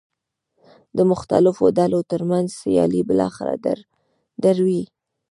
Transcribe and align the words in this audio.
د 0.97 0.99
مختلفو 1.11 1.63
ډلو 1.77 1.99
ترمنځ 2.11 2.47
سیالۍ 2.61 3.01
بالاخره 3.09 3.55
دروي. 4.43 4.83